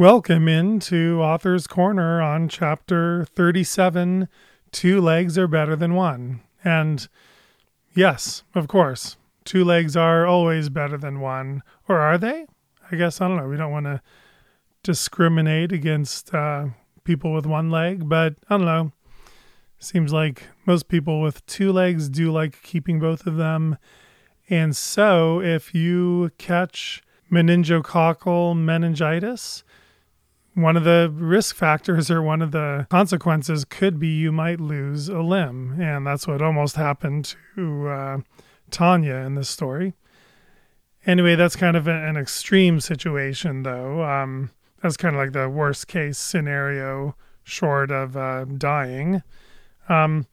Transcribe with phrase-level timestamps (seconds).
[0.00, 4.30] Welcome into Author's Corner on chapter 37
[4.72, 6.40] Two Legs Are Better Than One.
[6.64, 7.06] And
[7.94, 11.62] yes, of course, two legs are always better than one.
[11.86, 12.46] Or are they?
[12.90, 13.46] I guess, I don't know.
[13.46, 14.00] We don't want to
[14.82, 16.68] discriminate against uh,
[17.04, 18.92] people with one leg, but I don't know.
[19.80, 23.76] Seems like most people with two legs do like keeping both of them.
[24.48, 29.62] And so if you catch meningococcal meningitis,
[30.54, 35.08] one of the risk factors or one of the consequences could be you might lose
[35.08, 35.80] a limb.
[35.80, 38.18] And that's what almost happened to uh,
[38.70, 39.94] Tanya in this story.
[41.06, 44.02] Anyway, that's kind of an extreme situation, though.
[44.02, 44.50] Um,
[44.82, 49.22] that's kind of like the worst case scenario, short of uh, dying.
[49.88, 50.26] Um,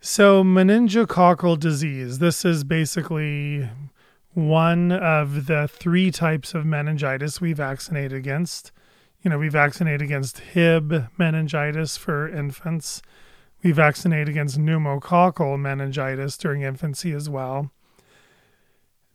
[0.00, 3.68] so, meningococcal disease, this is basically
[4.34, 8.72] one of the three types of meningitis we vaccinate against.
[9.26, 13.02] You know, we vaccinate against Hib meningitis for infants.
[13.60, 17.72] We vaccinate against pneumococcal meningitis during infancy as well.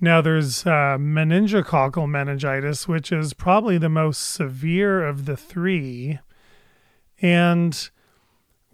[0.00, 6.20] Now, there's uh, meningococcal meningitis, which is probably the most severe of the three.
[7.20, 7.90] And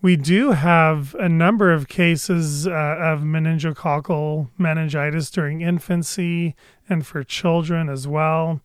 [0.03, 6.55] we do have a number of cases uh, of meningococcal meningitis during infancy
[6.91, 8.61] and for children as well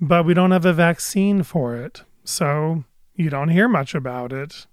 [0.00, 2.02] but we don't have a vaccine for it.
[2.24, 2.84] So
[3.14, 4.66] you don't hear much about it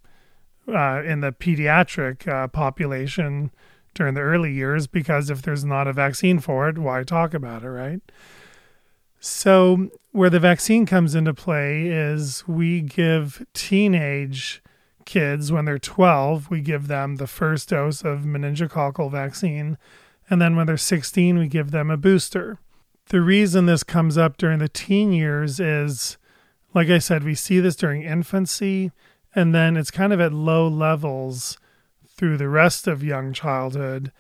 [0.68, 3.52] uh, in the pediatric uh, population
[3.94, 7.64] during the early years because if there's not a vaccine for it, why talk about
[7.64, 8.02] it, right?
[9.20, 14.62] So, where the vaccine comes into play is we give teenage
[15.06, 19.80] kids, when they're 12, we give them the first dose of meningococcal vaccine.
[20.30, 22.60] And then when they're 16, we give them a booster
[23.10, 26.18] the reason this comes up during the teen years is,
[26.74, 28.92] like I said, we see this during infancy,
[29.34, 31.58] and then it's kind of at low levels
[32.06, 34.12] through the rest of young childhood.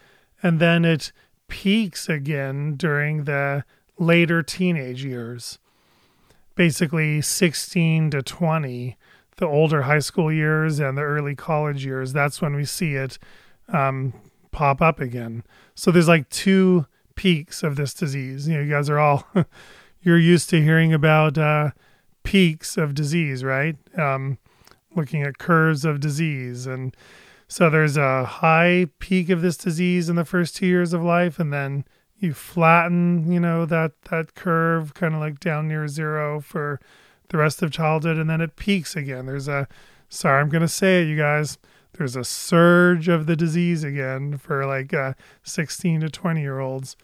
[0.41, 1.11] And then it
[1.47, 3.65] peaks again during the
[3.97, 5.59] later teenage years,
[6.55, 8.97] basically 16 to 20,
[9.37, 12.13] the older high school years and the early college years.
[12.13, 13.17] That's when we see it
[13.69, 14.13] um,
[14.51, 15.43] pop up again.
[15.75, 16.85] So there's like two
[17.17, 18.47] peaks of this disease.
[18.47, 19.27] You know, you guys are all
[20.01, 21.71] you're used to hearing about uh,
[22.23, 23.75] peaks of disease, right?
[23.97, 24.37] Um,
[24.95, 26.95] looking at curves of disease, and
[27.49, 31.39] so there's a high peak of this disease in the first two years of life,
[31.39, 31.83] and then
[32.19, 36.79] you flatten, you know, that that curve kind of like down near zero for
[37.29, 39.25] the rest of childhood, and then it peaks again.
[39.25, 39.67] There's a
[40.07, 41.57] sorry, I'm gonna say it, you guys
[41.93, 46.95] there's a surge of the disease again for like uh, 16 to 20 year olds.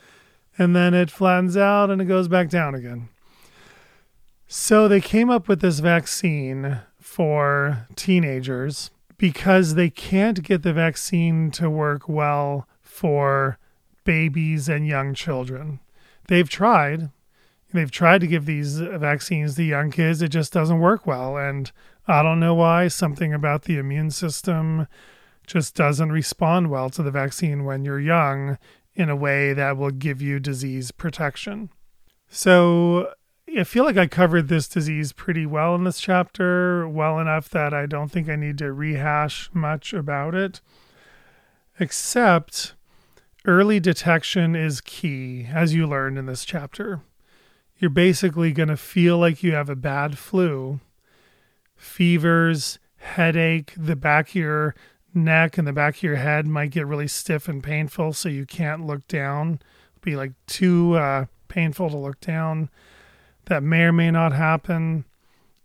[0.57, 3.09] And then it flattens out and it goes back down again.
[4.47, 11.49] So they came up with this vaccine for teenagers because they can't get the vaccine
[11.51, 13.57] to work well for
[14.03, 15.79] babies and young children.
[16.27, 17.09] They've tried.
[17.73, 20.21] They've tried to give these vaccines to young kids.
[20.21, 21.37] It just doesn't work well.
[21.37, 21.71] And
[22.07, 22.87] I don't know why.
[22.89, 24.87] Something about the immune system
[25.47, 28.57] just doesn't respond well to the vaccine when you're young
[28.95, 31.69] in a way that will give you disease protection.
[32.27, 33.13] So
[33.57, 37.73] I feel like I covered this disease pretty well in this chapter, well enough that
[37.73, 40.61] I don't think I need to rehash much about it,
[41.79, 42.73] except
[43.45, 47.01] early detection is key, as you learned in this chapter.
[47.77, 50.79] You're basically going to feel like you have a bad flu
[51.83, 54.75] fevers, headache, the back of your
[55.13, 58.45] neck and the back of your head might get really stiff and painful, so you
[58.45, 59.59] can't look down.
[59.95, 62.69] It'll be like too uh, painful to look down.
[63.45, 65.05] That may or may not happen.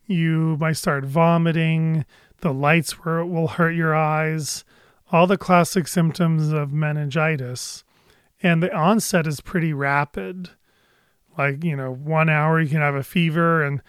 [0.06, 2.05] You might start vomiting.
[2.41, 4.65] The lights will hurt your eyes.
[5.11, 7.85] All the classic symptoms of meningitis.
[8.43, 10.50] And the onset is pretty rapid.
[11.37, 13.81] Like, you know, one hour you can have a fever, and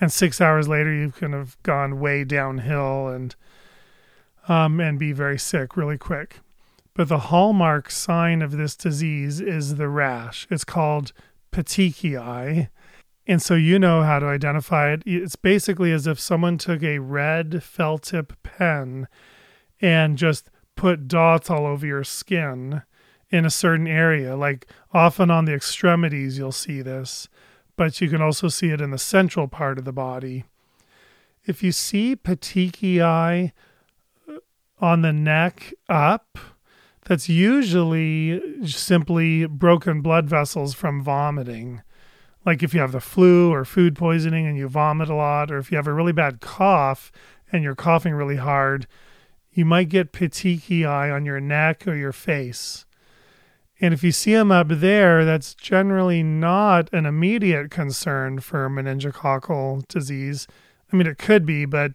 [0.00, 3.34] and six hours later you can have gone way downhill and
[4.48, 6.40] um, and be very sick really quick.
[6.94, 10.46] But the hallmark sign of this disease is the rash.
[10.50, 11.12] It's called
[11.52, 12.68] petechiae.
[13.26, 15.02] And so you know how to identify it.
[15.04, 19.06] It's basically as if someone took a red felt tip pen
[19.80, 22.82] and just put dots all over your skin
[23.30, 24.34] in a certain area.
[24.34, 27.28] Like often on the extremities, you'll see this
[27.78, 30.44] but you can also see it in the central part of the body.
[31.46, 33.52] If you see petechiae
[34.28, 34.32] uh,
[34.80, 36.38] on the neck up,
[37.04, 41.80] that's usually simply broken blood vessels from vomiting.
[42.44, 45.58] like if you have the flu or food poisoning and you vomit a lot, or
[45.58, 47.12] if you have a really bad cough
[47.52, 48.86] and you're coughing really hard,
[49.52, 52.86] you might get petechiae on your neck or your face.
[53.80, 59.86] And if you see them up there, that's generally not an immediate concern for meningococcal
[59.86, 60.48] disease.
[60.92, 61.92] I mean, it could be, but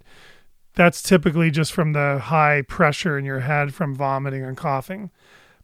[0.76, 5.12] that's typically just from the high pressure in your head from vomiting and coughing.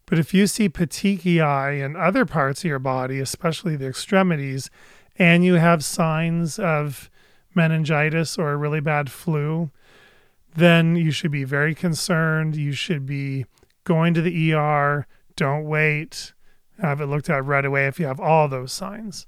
[0.06, 4.68] But if you see petechiae in other parts of your body, especially the extremities,
[5.16, 7.10] and you have signs of
[7.54, 9.70] meningitis or a really bad flu,
[10.54, 12.56] then you should be very concerned.
[12.56, 13.46] You should be
[13.84, 15.06] going to the ER.
[15.40, 16.34] Don't wait.
[16.82, 19.26] Have it looked at right away if you have all those signs.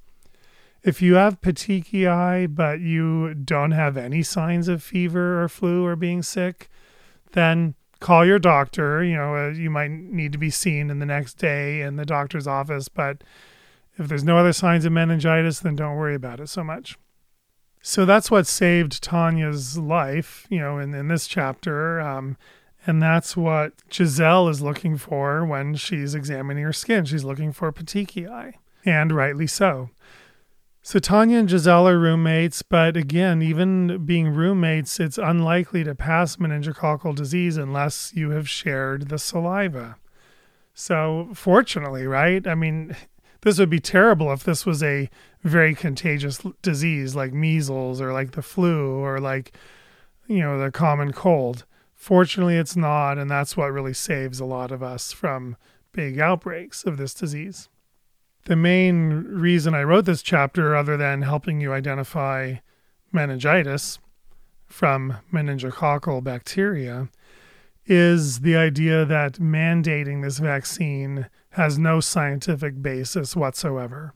[0.83, 5.97] If you have petechiae, but you don't have any signs of fever or flu or
[5.97, 6.69] being sick,
[7.33, 9.03] then call your doctor.
[9.03, 12.05] You know, uh, you might need to be seen in the next day in the
[12.05, 13.25] doctor's office, but
[13.97, 16.99] if there's no other signs of meningitis, then don't worry about it so much.
[17.81, 22.03] So that's what saved Tanya's life, you know, in, in this chapter.
[22.03, 22.37] Um,
[22.87, 27.05] and that's what Giselle is looking for when she's examining her skin.
[27.05, 29.91] She's looking for petechiae, and rightly so.
[30.85, 36.37] So Tanya and Giselle are roommates, but again, even being roommates, it's unlikely to pass
[36.37, 39.97] meningococcal disease unless you have shared the saliva.
[40.75, 42.45] So fortunately, right?
[42.49, 42.97] I mean,
[43.43, 45.09] this would be terrible if this was a
[45.45, 49.53] very contagious disease like measles or like the flu or like,
[50.27, 51.65] you know, the common cold.
[52.03, 55.57] Fortunately, it's not, and that's what really saves a lot of us from
[55.93, 57.69] big outbreaks of this disease
[58.45, 62.57] the main reason I wrote this chapter, other than helping you identify
[63.13, 63.99] meningitis
[64.67, 67.09] from meningococcal bacteria,
[67.87, 74.15] is the idea that mandating this vaccine has no scientific basis whatsoever.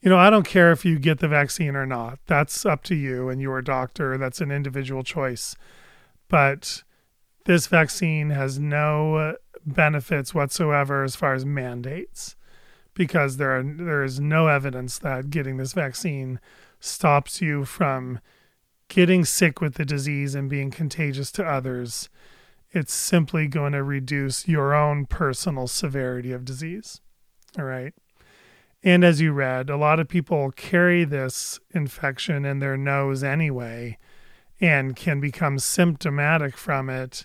[0.00, 2.18] You know, I don't care if you get the vaccine or not.
[2.26, 4.18] That's up to you and your doctor.
[4.18, 5.56] That's an individual choice.
[6.28, 6.82] But
[7.44, 9.36] this vaccine has no
[9.66, 12.36] benefits whatsoever as far as mandates
[12.94, 16.38] because there are there is no evidence that getting this vaccine
[16.80, 18.20] stops you from
[18.88, 22.08] getting sick with the disease and being contagious to others.
[22.70, 27.00] It's simply going to reduce your own personal severity of disease.
[27.58, 27.94] All right.
[28.82, 33.96] And as you read, a lot of people carry this infection in their nose anyway
[34.60, 37.24] and can become symptomatic from it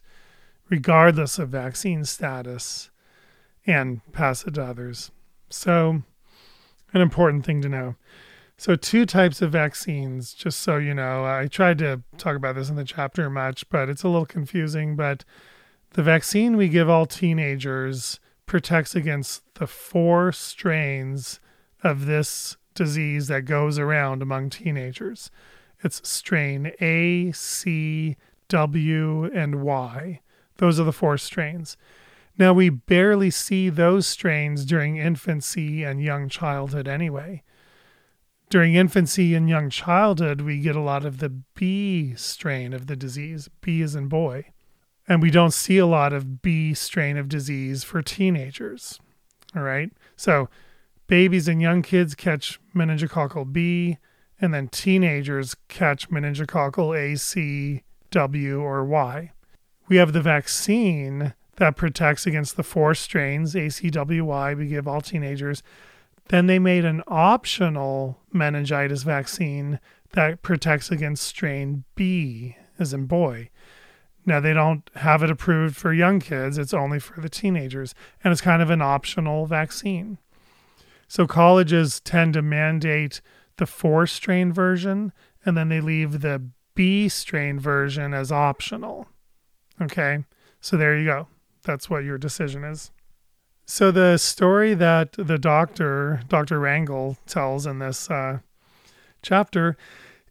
[0.70, 2.90] regardless of vaccine status
[3.66, 5.12] and pass it to others.
[5.50, 6.04] So,
[6.94, 7.96] an important thing to know.
[8.58, 11.26] So, two types of vaccines, just so you know.
[11.26, 14.96] I tried to talk about this in the chapter much, but it's a little confusing.
[14.96, 15.24] But
[15.92, 21.40] the vaccine we give all teenagers protects against the four strains
[21.84, 25.32] of this disease that goes around among teenagers.
[25.82, 28.18] It's strain A, C,
[28.50, 30.20] W, and Y.
[30.60, 31.78] Those are the four strains.
[32.38, 37.44] Now, we barely see those strains during infancy and young childhood anyway.
[38.50, 42.96] During infancy and young childhood, we get a lot of the B strain of the
[42.96, 43.50] disease.
[43.62, 44.52] B is in boy.
[45.08, 49.00] And we don't see a lot of B strain of disease for teenagers.
[49.56, 49.92] All right.
[50.18, 50.50] So,
[51.08, 53.98] babies and young kids catch meningococcal B,
[54.42, 59.32] and then teenagers catch meningococcal A, C, W, or Y.
[59.90, 65.64] We have the vaccine that protects against the four strains, ACWY, we give all teenagers.
[66.28, 69.80] Then they made an optional meningitis vaccine
[70.12, 73.50] that protects against strain B, as in boy.
[74.28, 78.32] Now, they don't have it approved for young kids, it's only for the teenagers, and
[78.32, 80.20] it's kind of an optional vaccine.
[81.08, 83.22] So, colleges tend to mandate
[83.58, 86.44] the four strain version, and then they leave the
[86.76, 89.08] B strain version as optional.
[89.82, 90.26] Okay,
[90.62, 91.28] so there you go
[91.64, 92.92] that's what your decision is.
[93.66, 96.60] So the story that the doctor, Dr.
[96.60, 98.40] Rangel, tells in this uh,
[99.22, 99.78] chapter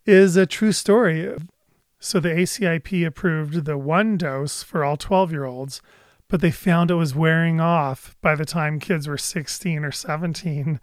[0.04, 1.36] is a true story.
[2.00, 5.80] So the ACIP approved the one dose for all 12 year olds,
[6.28, 10.80] but they found it was wearing off by the time kids were 16 or 17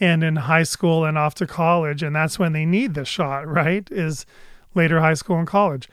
[0.00, 2.02] and in high school and off to college.
[2.02, 3.86] And that's when they need the shot, right?
[3.90, 4.24] Is
[4.74, 5.88] later high school and college.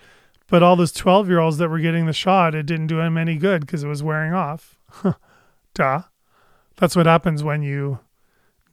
[0.49, 3.17] But all those 12 year olds that were getting the shot, it didn't do them
[3.17, 4.79] any good because it was wearing off.
[5.73, 6.03] Duh.
[6.77, 7.99] That's what happens when you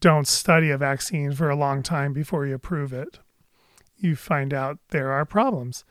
[0.01, 3.19] don't study a vaccine for a long time before you approve it.
[3.97, 5.85] You find out there are problems.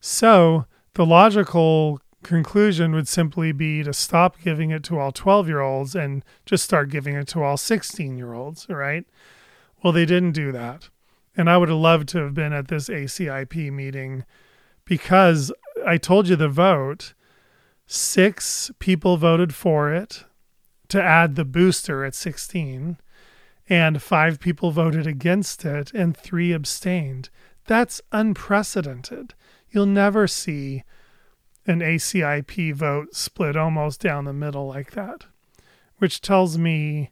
[0.00, 5.60] So the logical conclusion would simply be to stop giving it to all 12 year
[5.60, 9.04] olds and just start giving it to all 16 year olds, right?
[9.82, 10.88] Well, they didn't do that.
[11.36, 14.24] And I would have loved to have been at this ACIP meeting
[14.86, 15.52] because
[15.84, 17.12] I told you the vote.
[17.86, 20.24] Six people voted for it
[20.88, 22.98] to add the booster at 16,
[23.68, 27.28] and five people voted against it, and three abstained.
[27.66, 29.34] That's unprecedented.
[29.70, 30.84] You'll never see
[31.66, 35.26] an ACIP vote split almost down the middle like that,
[35.98, 37.10] which tells me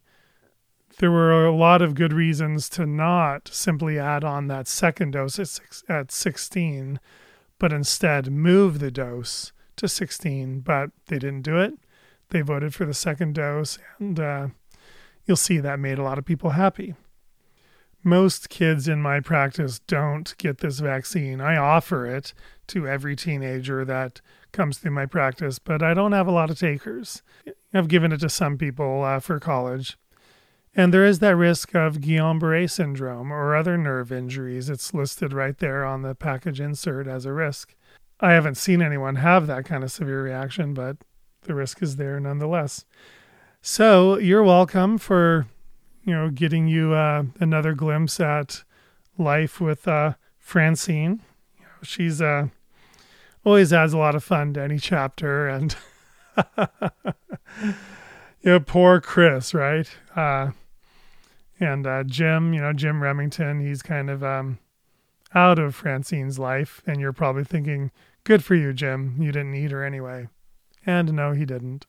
[0.99, 5.37] there were a lot of good reasons to not simply add on that second dose
[5.39, 6.99] at, six, at 16,
[7.65, 10.59] but instead move the dose to 16.
[10.59, 11.73] But they didn't do it.
[12.29, 14.47] They voted for the second dose, and uh,
[15.25, 16.93] you'll see that made a lot of people happy.
[18.03, 21.41] Most kids in my practice don't get this vaccine.
[21.41, 22.35] I offer it
[22.67, 26.59] to every teenager that comes through my practice, but I don't have a lot of
[26.59, 27.23] takers.
[27.73, 29.97] I've given it to some people uh, for college.
[30.75, 34.69] And there is that risk of Guillain Barre syndrome or other nerve injuries.
[34.69, 37.75] It's listed right there on the package insert as a risk.
[38.19, 40.97] I haven't seen anyone have that kind of severe reaction, but
[41.43, 42.85] the risk is there nonetheless.
[43.61, 45.47] So you're welcome for,
[46.03, 48.63] you know, getting you uh, another glimpse at
[49.17, 51.21] life with uh, Francine.
[51.57, 52.47] You know, she's uh,
[53.45, 55.75] always adds a lot of fun to any chapter, and
[56.57, 57.73] you
[58.43, 59.89] know, poor Chris, right?
[61.61, 64.59] Uh, and uh, Jim, you know, Jim Remington, he's kind of um,
[65.33, 67.91] out of Francine's life, and you're probably thinking,
[68.23, 69.15] "Good for you, Jim.
[69.19, 70.27] You didn't need her anyway."
[70.85, 71.87] And no, he didn't.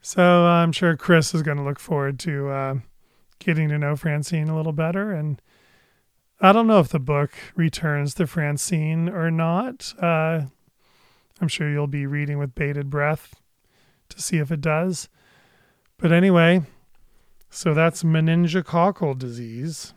[0.00, 2.74] So I'm sure Chris is going to look forward to uh,
[3.38, 5.12] getting to know Francine a little better.
[5.12, 5.40] And
[6.40, 9.94] I don't know if the book returns to Francine or not.
[10.00, 10.46] Uh,
[11.40, 13.36] I'm sure you'll be reading with bated breath
[14.08, 15.08] to see if it does.
[15.98, 16.62] But anyway,
[17.54, 19.92] so that's meningococcal disease.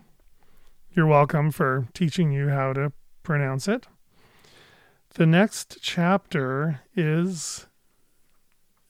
[0.92, 3.86] You're welcome for teaching you how to pronounce it.
[5.14, 7.66] The next chapter is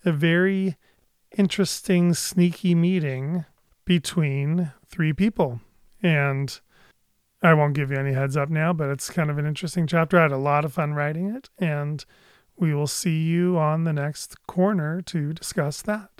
[0.04, 0.76] a very
[1.38, 3.44] interesting, sneaky meeting
[3.84, 5.60] between three people.
[6.02, 6.58] And
[7.42, 10.18] I won't give you any heads up now, but it's kind of an interesting chapter.
[10.18, 12.04] I had a lot of fun writing it, and
[12.56, 16.15] we will see you on the next corner to discuss that.